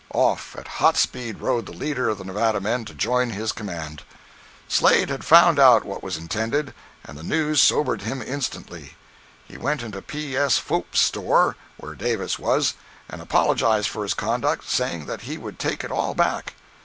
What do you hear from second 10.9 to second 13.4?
store, where Davis was, and